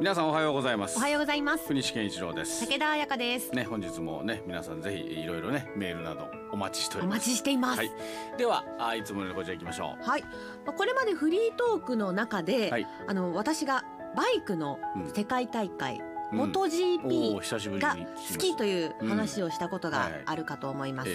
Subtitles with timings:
[0.00, 0.98] 皆さんおはようございます。
[0.98, 1.66] おはようございます。
[1.66, 2.66] 国士健一郎です。
[2.66, 3.52] 武田彩香です。
[3.52, 7.16] ね本日もね皆さんぜひいろいろねメールなどお待ちしております。
[7.16, 7.78] お待ちしています。
[7.78, 7.90] はい。
[8.36, 10.02] ではあいつものこちら行きましょう。
[10.02, 10.28] はい、ま
[10.68, 12.86] あこれまでフリートークの中で、はい。
[13.06, 13.84] あの私が
[14.16, 14.78] バイクの
[15.14, 21.10] 世界大会、うんモトお GP ー久しぶりにが好きという話をしたことがあるかと思います。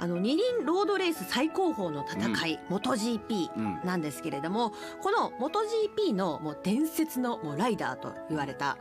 [0.00, 3.80] えあの二輪ロードレース最高峰の戦い、モト GP えうん。
[3.84, 8.78] なんですけれどもこのモト GP のもう伝説のもうライダーと言われた、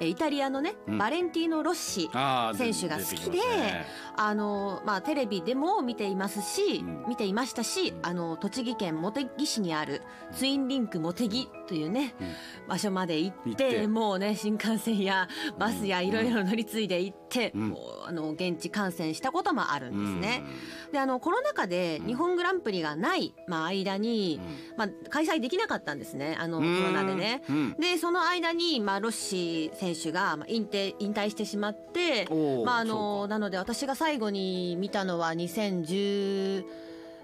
[0.00, 0.98] えイタリアのね、うん。
[0.98, 2.10] バレンティーノ・ロッシ
[2.56, 3.86] 選手が好きでね。
[4.16, 7.04] あのまあテレビでも見ていますし、うん。
[7.08, 8.06] 見ていましたし、うん。
[8.06, 12.68] あの栃木県茂木市にあるツインリンク茂木というね、うん。
[12.68, 15.28] 場所まで行ってもうね新幹線や
[15.58, 17.68] バスやいろいろ乗り継いで行って、うん。
[17.70, 20.42] もうあの現地観戦したこともあるんですね。
[20.86, 22.06] うんであのコロナ禍でうん。
[22.06, 24.76] 日本グランプリがない、まあ、間に、うん。
[24.76, 26.36] まあ、開催できなかったんですね。
[26.38, 27.42] あのコロナでね。
[27.48, 27.74] うん。
[27.78, 32.26] でその間に、まあ、ロッシ選手がまあ引退引退してしまって、
[32.64, 35.34] まああのなので私が最後に見たのは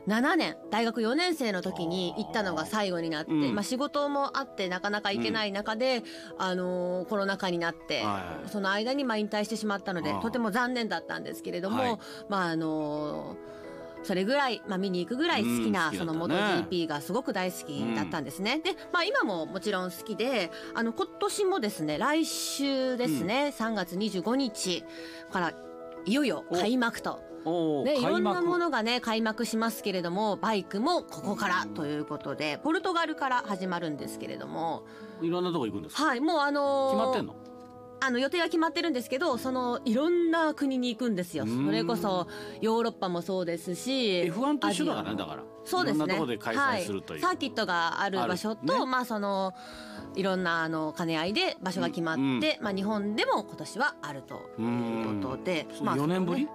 [0.08, 3.54] 2017年大学4年生の時に行ったのが最後になって、うん。
[3.54, 6.02] まあ、仕事もあってなかなか行けない中で、
[6.38, 11.98] あのコロナ禍になって、はいはいその間にまあ引退してしまったのでとても残念だったんですけれども、はい。
[12.28, 13.36] まああの
[14.04, 16.34] それぐらい、まあ、見に行くぐらい好きな、うんそのったね。
[16.70, 18.60] MotoGP がすごく大好きだったんですね。
[18.60, 24.84] で、まあ、今ももちろん好きであの今年もですね来週ですね、3月25日
[25.32, 25.52] から
[26.08, 27.20] いよいよ開幕と。
[27.84, 34.84] ね、いろんなものがね開幕しますけれどもバイクもここからということでポルトガルから始まるんですけれども。
[35.22, 36.04] いろんなとこ行くんですか？
[36.04, 37.34] はいもうあのー決まってんの？
[38.00, 41.44] あの予定は決まってるんですけどそのいろんな国に行くんですよ。
[41.44, 41.66] うん。
[41.66, 42.26] それこそ
[42.60, 45.42] ヨーロッパもそうですし F1 と一緒だからねだから。
[45.64, 46.04] そうですね。
[46.04, 48.86] いろんなとこで開催するという、はサーキットがある場所と、ね。
[48.86, 49.52] まあその
[50.14, 52.64] いろんなあの兼ね合いで場所が決まって、うん。
[52.64, 56.44] まあ日本でも今年はあるとういうことで、まあ4年ぶり？
[56.44, 56.50] ね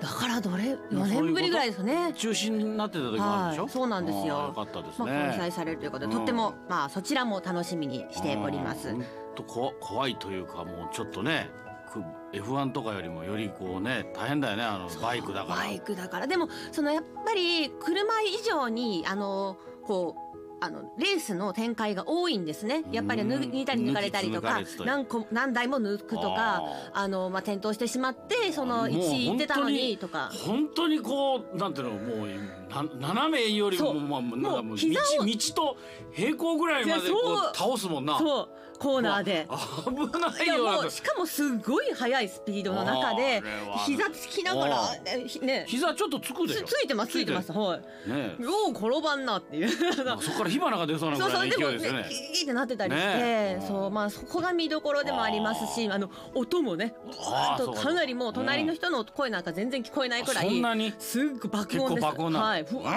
[0.00, 1.34] だからどれ？4まあそういうこと？
[1.34, 2.12] 年ぶりぐらいですね。
[2.14, 4.36] 中止になってた時もあるでしょ、はいそうなんですよ。
[4.36, 6.18] あーよかったですまあ、ね、開催されるということで、うん。
[6.18, 8.90] とってもまあそちらも楽しみにしております。
[8.90, 9.04] 本
[9.36, 11.48] 当こ怖いというかもうちょっとね
[11.92, 12.02] く
[12.36, 15.56] F1 とかよりもよりこうね大変だよねあのバイクだから。
[15.56, 16.26] バイクだから。
[16.26, 20.34] でもそのやっぱり車以上にあのこう
[20.64, 22.84] あのレースの展開が多いんですね。
[22.90, 30.30] やっぱりうん抜いたり抜かれたりとか何個何台も抜くとかああの、まあ、転倒してしまってそのもう1位行ってたのににとか。
[30.44, 32.34] 本当にこうなんていうのもうな
[32.70, 35.76] 斜めよりもまあなんかもう道膝を道と
[36.12, 37.56] 平行ぐらいまでこうう。
[37.56, 38.18] 倒すもんな。
[38.18, 38.48] そう。
[38.78, 39.48] コーナーで。
[39.86, 43.42] 危ないよしかもすごい速いスピードの中で
[43.86, 44.94] 膝つきながらあ
[45.44, 48.10] ね膝ちょっとつくでつついてますついてますはい。
[48.10, 49.68] ねよう転ばんなっていう。
[49.68, 56.94] そこから火花が出そうなぐらいの勢いですよねキーってなってたりして、ねそうまあそこが見どころでもありますしあの音もね
[57.58, 62.92] とかなりもう隣の人の声なんか全然聞こえないくらいすっごい爆結音ですはいふわ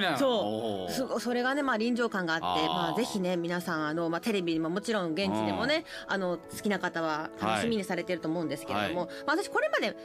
[0.00, 0.92] ーそう。
[0.92, 9.96] すごいそれがねまあ臨場感があってまあぜひね皆さんあのまあテレビにももちろん現地でもねあの好きな方は楽しみにされてると思うんですけれども、はまあ私これまで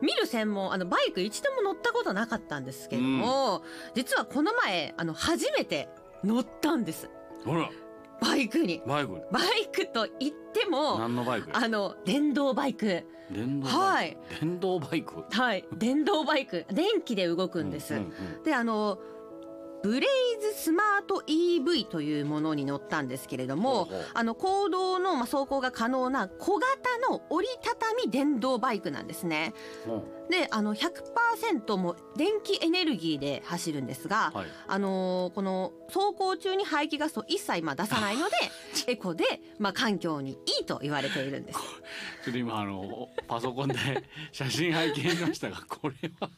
[0.00, 3.62] 見る専門あのバイク一度も乗ったことなかったんですけども、
[3.94, 5.88] 実はこの前あの初めて
[6.22, 7.10] 乗ったんです。
[7.44, 7.68] ほら
[8.20, 8.82] バイクに。
[8.86, 13.04] バイクバイクと言っても何のバイクあの電動バイク。
[13.30, 13.76] 電動バイク。
[13.78, 14.16] はい。
[14.40, 15.24] 電動バイク？
[15.30, 15.64] はい。
[15.76, 16.64] 電動バイク。
[16.72, 17.94] 電気で動くんです、
[18.44, 18.98] であの
[19.82, 29.54] ブレイズスマート EV というものに乗ったんですけれどもあの公道のまあ走行が可能な小型の折りたたみ電動バイクなんですね。
[29.86, 29.92] う。
[29.92, 34.46] んであの100%も電気エネルギーで走るんですが、はい。
[34.66, 38.34] あのーこの走行中に排気ガスを一切まあ出さないので
[38.92, 39.24] エコで、
[39.58, 41.58] まあ、環境にいいと言われているんです。
[42.24, 43.76] ちょっと今あのパソコンで
[44.32, 46.30] 写真拝見しましたがこれは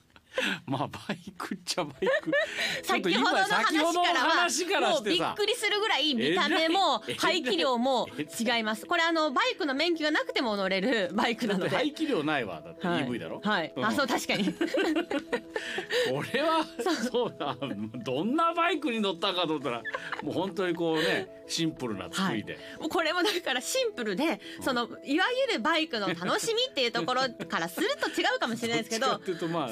[0.67, 2.31] まあバイクっちゃバイク。
[2.83, 8.87] 先ほどの話からもうびっくりするぐらい見た目も排気量も違います。
[8.87, 11.71] これあのバイクの免許がなくても乗れるバイクなので。
[11.71, 13.05] 排気量ないわだってはい。
[13.05, 13.41] EV だろ？
[13.43, 13.97] はい、あん。
[13.97, 14.45] そう確かに。
[14.55, 16.65] これは
[17.11, 17.57] そうだ。
[18.05, 19.83] どんなバイクに乗ったかと思ったら
[20.23, 29.21] もう本当にこうねシンプルな作りで、もうこれもだからシンプルでそのいわゆるバイクの楽しみっていうところからすると違うかもしれないですけど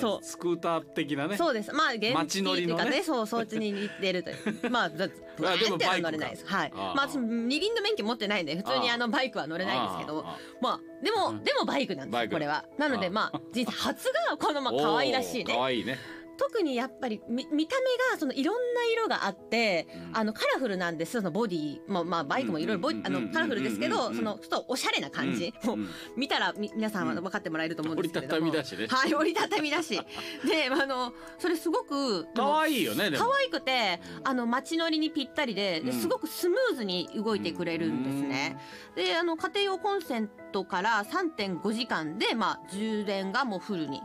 [0.01, 0.25] そう。
[0.25, 1.37] スクーター的なね。
[1.37, 1.73] そうです。
[1.73, 3.03] まあ原街乗りのね。
[3.03, 4.37] そうそっちに似てるという。
[4.71, 6.47] まあだって乗れないです。
[6.47, 6.73] はい。
[6.73, 10.25] まあ私二輪の免許持ってないんで普通にあのバイクは乗れないんですけど
[10.61, 11.45] まあでも、うん。
[11.45, 12.65] でもバイクなんですこれは。
[12.79, 15.55] なのでまあ人生初がこのまあ可愛らしいね。
[15.55, 15.99] 可愛いね
[16.39, 20.17] 特にやっぱり見見た目がそのいろんな色があって、うん。
[20.17, 21.13] あのカラフルなんです。
[21.13, 25.89] そのボディもまあバイクもいろいろあのカラフルですけどそのちょっとおしゃれな感じ、もううん。
[26.17, 28.43] 見たらみ皆さんは分かってもらえると思うんですけれども。
[28.43, 28.87] 折りたたみだしね。
[28.87, 29.97] はい折りたたみだし。
[29.97, 36.01] であのそれすごくでも可愛いよね可愛くてあの街乗りにぴったりででうん。
[36.01, 38.57] すごくスムーズに動いてくれるんですね。
[38.95, 44.01] であの家庭用コンセントから3.5時間で、まあ、充電がもうフルに。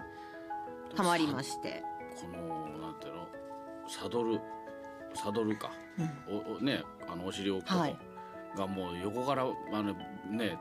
[0.95, 1.83] たまりまして。
[2.15, 3.27] このなんていうの
[3.87, 4.39] サドル
[5.13, 5.71] サドルか、
[6.27, 7.97] おおねあのお尻を置くはい。
[8.57, 9.93] がもう横からあの
[10.29, 10.57] ね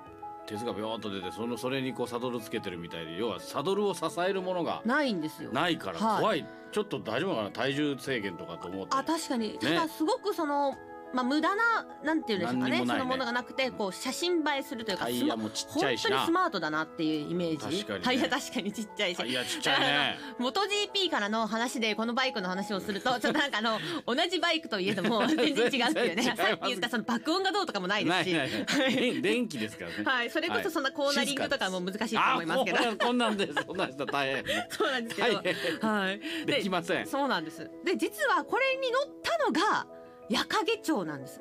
[0.46, 5.52] 鉄がビョーっと出てそのそれにこうサドルつけてるみたいで要はサドルを支えるものがないんですよ。
[5.52, 6.20] ないからはい。
[6.20, 7.50] 怖い、ちょっと大丈夫かな？
[7.50, 8.96] 体重制限とかと思って。
[8.96, 10.74] あ確かに、ただすごくその、
[11.12, 12.70] まあ、無駄ななんていうんですかね。
[12.70, 12.98] 何にもないね。
[12.98, 16.18] そのものがなくてこう写真映えするというかタイヤもちっちゃいしな。
[16.18, 17.84] 本当にスマートだなっていうイメージ。
[17.84, 18.04] 確かにね。
[18.04, 19.16] タイヤ確かにちっちゃいし。
[19.16, 20.18] タイヤちっちゃいね。
[20.38, 26.22] 元 GP からの話でこのバイクの話をすると ちょっとなんかあの同じバイクといえども 全然違うっていうね。
[26.22, 28.32] さっき言ったその爆音がどうとかもないですし。
[28.32, 28.92] ないない
[29.22, 30.04] 電電気ですからね。
[30.04, 32.78] はい、それこそそんなコーナリングとかも難しいと思いますけど。
[32.78, 34.44] あこんなんでそんなんしたら大変。
[34.70, 37.06] そうなんですけど、はい、できません。
[37.06, 37.68] そうなんです。
[37.84, 39.86] で実はこれに乗ったのが
[40.32, 41.40] 矢掛町なんです。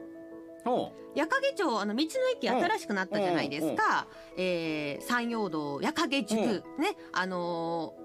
[0.63, 4.07] ほ矢掛町あの道の駅新しくなったじゃないですか、
[4.38, 8.01] えー山陽道矢掛塾、ねあのー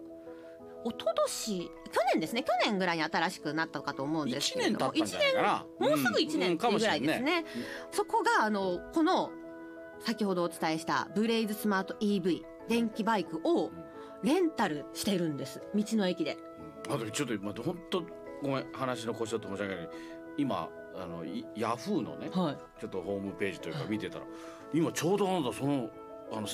[0.88, 1.70] 一昨年去
[2.12, 2.44] 年ですね。
[2.44, 4.92] 去年ぐらいに新しくなったかと思うんです一けれども。
[4.92, 5.66] 年経ったんじゃないかな。
[5.80, 7.44] 一年もうすぐ1年ぐらいですね,、
[7.90, 9.32] そこがあのこの
[9.98, 13.72] 先ほどお伝えしたブレイズスマート EV 電気バイクを
[14.22, 15.60] レンタルしてるんです。
[15.74, 16.38] 道の駅で。
[16.88, 16.94] うん。
[16.94, 18.02] あとちょっと今本当
[18.42, 18.72] ごめん。
[18.72, 19.88] 話の腰ちょっと申し訳ない
[20.36, 22.56] 今あのいヤフーのねはい。
[22.80, 24.24] ちょっとホームページというか見てたら
[24.72, 25.88] 今ちょうどなんだその
[26.32, 26.46] あの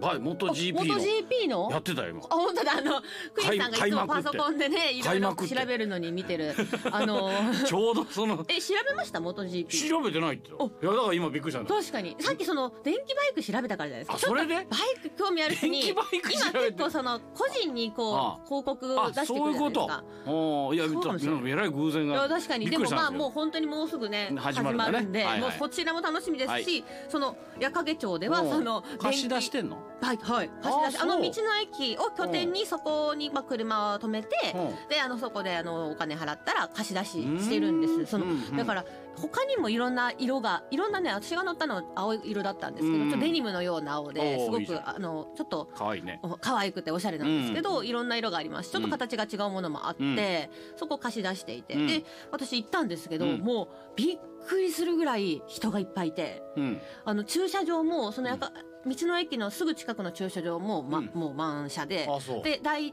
[0.00, 1.68] バイ元 GP 元の GP の？
[1.70, 2.20] やってたよ今。
[2.20, 2.72] あ本当だ。
[2.78, 3.02] あの
[3.34, 6.54] クリスさんがいつもパソコンでねいろいろ調べるのに見てる。
[6.90, 7.30] あの
[7.66, 8.44] ちょうどその。
[8.48, 9.20] え調べました？
[9.20, 10.48] 元 GP 調べてないって。
[10.50, 10.52] い。
[10.52, 12.16] やだから今びっくりした確かに。
[12.18, 14.14] さっきその電気バイク調べたからじゃないですか。
[14.14, 14.54] あそれで？
[14.54, 14.66] バイ
[15.00, 19.80] ク興味ある人に今結構その個人にこあう広告あ出してくそういうこと。
[19.80, 20.78] るじゃないですかおーい。
[20.78, 22.68] やえらい偶然いがや確かに。
[22.70, 25.32] でもまあもう本当にもうすぐね始始まるんで、はい。
[25.32, 26.84] はいもうそちらも楽しみですし、はい。
[27.08, 29.78] その矢掛町ではその貸し出してんの？
[30.02, 30.50] バイクはい。
[30.62, 31.30] 貸し出しあの道の
[31.62, 34.88] 駅を拠点にそこにまあ車を止めてうん。
[34.88, 38.06] であのそこであのお金払ったら貸し出ししてるんです。
[38.06, 38.26] その
[38.56, 38.84] だから
[39.14, 46.18] 他にもいろんな色がいろんなね私が乗ったのは青色だったんですけどうんちょっとデニムのような青ですごくあのちょっと可愛いね。
[46.22, 48.70] お可愛くておしゃれなんですけど、うんいろんな色があります。
[48.70, 51.86] ちょっと形が違うものもあって、そこ貸し出していて、うん。
[51.86, 53.40] で私行ったんですけど、うん。
[53.40, 56.80] もうびっくりするぐらい人がいっぱいいてうん。
[57.04, 58.52] あの駐車場もそのやか、
[58.86, 61.10] 道の駅のすぐ近くの駐車場も、まうん。
[61.14, 62.42] もう満車であそう。
[62.42, 62.92] で第違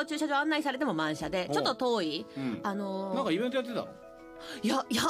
[0.00, 2.60] う駐車場案内されても満車でおちょっと遠いうん。
[2.62, 3.88] あのーなんかイベントやってたの？
[4.62, 5.02] いやいや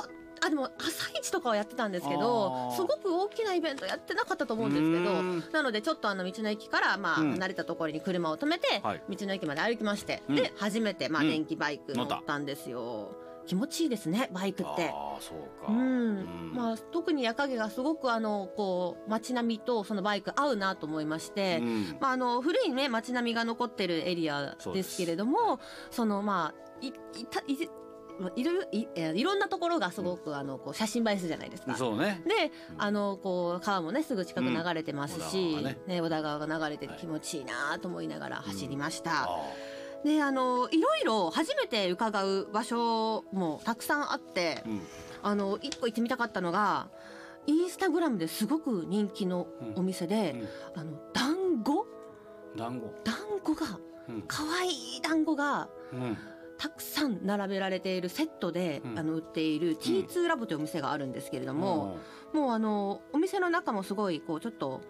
[0.44, 2.74] あでも朝市とかはやってたんですけあどー。
[2.74, 5.44] すごく大きなイベントやってなかったと思うんですけどうん。
[5.52, 7.32] なのでちょっとあの道の駅からまあうん。
[7.32, 9.02] 離れたところに車を止めてはい。
[9.08, 10.34] 道の駅まで歩きましてうん。
[10.34, 11.28] で初めてまあうん。
[11.28, 13.14] 電気バイク乗ったんですよ
[13.46, 14.90] 気持ちいいですねバイクって。
[14.92, 15.72] ああそうか。
[15.72, 15.78] うん。
[15.78, 15.80] う
[16.22, 16.52] ん。
[16.54, 21.96] まあ、特に夜影がすごくあのこう街並みとそのバイク合うなと思いまして、うん。
[22.00, 24.96] まあ、あの古いね街並みが残ってるエリアです。
[24.96, 26.92] けれどもそのまあいい
[27.26, 27.56] たい
[28.36, 31.74] いろいろいえいろんなところがすごくあのこう写真映えするじゃないですか。
[31.74, 32.22] そうね。
[32.26, 35.78] であのこう川もねすぐ近く流れてますし、ね。
[35.86, 39.24] ね小田川が流れててはい気持ちいいなと思いながら走りました。
[39.24, 39.40] あ
[40.04, 44.80] であのいろいろ初めて伺う場所もたくさんあってーうん。
[45.22, 46.88] あの一個行ってみたかったのが
[47.46, 50.44] インスタグラムですごく人気のお店で、
[50.74, 51.86] あの団子？
[52.56, 52.92] 団子。
[53.04, 53.78] 団子が
[54.08, 54.24] うん。
[54.26, 56.16] 可愛い団子がうん。
[56.58, 58.98] たくさん並べられているセットで、うん。
[58.98, 61.96] あの売っている T2 ラボというお店があるんですけれども、
[62.32, 64.80] もうあのお店の中もすごいこうちょっと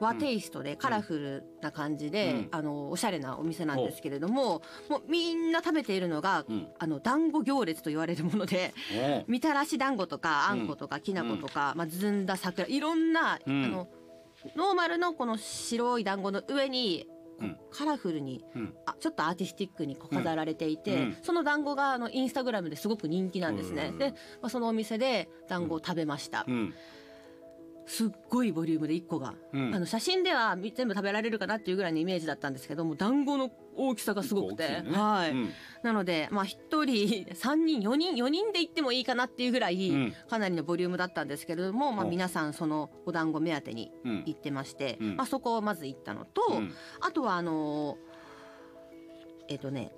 [0.00, 2.48] 和テイストでカラフルな感じで、うん。
[2.52, 6.68] あのおしゃれなお店なんですけれどももうみんな食べているのが、うん。
[6.78, 8.74] あの団子行列と言われるもので
[9.26, 13.64] みたらし団子とかあんことかきな粉とか、まあ、ずんだ桜いろんな、うん。
[13.64, 13.88] あの
[14.56, 17.06] ノーマルのこの白い団子の上に、
[17.40, 17.56] うん。
[17.70, 18.74] カラフルにうん。
[18.86, 23.90] あちょっとアーティスティックに飾られていて、その団子があのインスタグラムですごく人気なんですね。
[23.92, 23.98] うん。
[23.98, 26.46] で、まあ、そのお店で団子を食べました。
[27.88, 29.74] うんすっごいボリュームで1個が、うん。
[29.74, 34.90] あの写真ではみ全部食べられるかなっていうぐらいのイメージだったんですけども団子の大きさがすごくて、ね。
[34.92, 35.50] はい、うん。
[35.82, 36.84] なのでまあ1人
[37.32, 40.12] 3人4人4人で行ってもいいかなっていうぐらい、うん。
[40.28, 44.22] かなりのボリュームだったんですけれども、まあ、お皆さんそのお団子目当てにうん。
[44.26, 45.16] 行ってまして、うん。
[45.16, 46.74] まあ、そこをまず行ったのと、うん。
[47.00, 48.08] あとはあのー
[49.50, 49.92] えっ、とね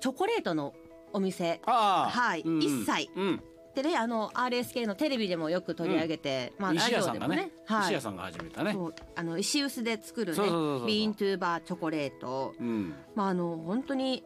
[0.00, 0.72] チョコレートの
[1.12, 1.60] お店。
[1.66, 2.42] はい。
[2.42, 2.58] うん。
[2.60, 3.10] 一切。
[3.16, 3.42] うん
[3.74, 7.84] でねあの RSK のテレビでもよく取り上げて、まあラ石ジオでもねはい。
[7.84, 8.72] 石屋さんが始めたね。
[8.72, 10.38] そうあの石臼で作るね
[10.86, 12.54] ビーントゥーバーチョコレート。
[12.58, 12.94] うん。
[13.14, 14.24] まああの本当に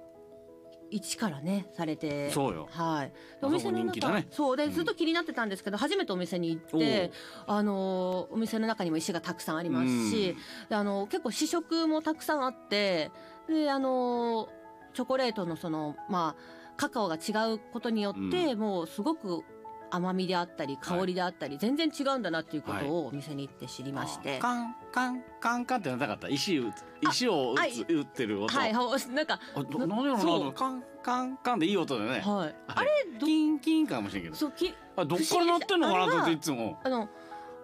[0.90, 2.68] 一からねされてそうよ。
[2.70, 3.12] はい。
[3.42, 4.26] お店の中ね。
[4.30, 4.56] そう。
[4.56, 4.72] でうん。
[4.72, 7.10] ずっと気になってたんですけど、初めてお店に行って
[7.46, 10.36] あのお店の中にも石がたくさんありますし、
[10.68, 13.10] であの結構試食もたくさんあって
[13.48, 14.48] であの
[14.94, 19.44] チョコレートのそのまあカカオが違うことによって、もうすごく
[19.90, 26.28] 甘みであったり香りであったり、全然違うんだなっていうことをお店に行って知りまして、カンカンカンカンってならなかった。
[26.28, 26.60] 石
[27.10, 28.56] 石を打あつ打ってる音。
[28.56, 32.20] はいは なんかあどなんやろなカンカンカンでいい音でね。
[32.20, 32.54] はい。
[32.66, 32.90] あれ
[33.20, 34.36] キンキンかもしれんけど。
[34.36, 36.80] そうきあどっから鳴ってんのかなっていつも。
[36.82, 37.08] あの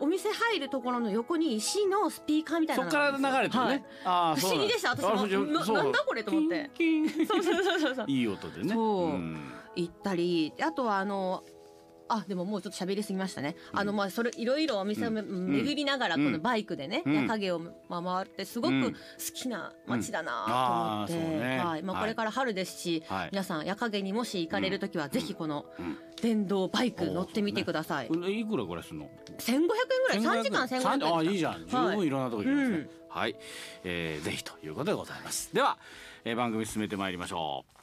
[0.01, 3.65] お店入るところの横に石のスピーカーみたいそっなのがからあるんですよ。
[3.65, 3.85] 流れてるね。
[4.05, 4.91] ああ不思議でした。
[4.91, 5.77] 私もなそう。
[5.77, 6.71] なんだこれと思って。
[6.75, 7.19] キンキン。
[7.19, 8.07] はい、そうそうそうそうそう。
[8.09, 8.75] いい音でね。
[8.75, 9.53] そうん。
[9.77, 11.45] 行ったりあとはあの
[12.13, 17.15] あでももうちょっと喋りすぎましたね、あのまあそれいろいろお店をめ、巡りながらこのバイクでね、うん。
[17.15, 18.93] 夜影をまあ回ってすごくうん。
[18.93, 18.99] 好
[19.33, 21.83] きな街だなと思って、はい。
[21.83, 22.03] まあ、はい。
[22.03, 23.29] これから春ですし、はい。
[23.31, 25.97] 皆さん夜影にもし行かれる時はぜひこのうん。
[26.21, 28.25] 電動バイク乗ってみてください、うん。
[28.31, 29.07] いくらぐらいするの
[29.39, 30.81] ？1500円ぐらい？3時間1500円。
[30.83, 31.67] 三あいいじゃん。
[31.67, 31.97] 十はい。
[31.97, 32.77] 分いろんなとこ行きますね。
[32.77, 32.91] うん。
[33.09, 33.37] はい、
[33.85, 35.55] えーぜひということでございます。
[35.55, 35.79] では、
[36.25, 37.80] えー番組進めてまいりましょう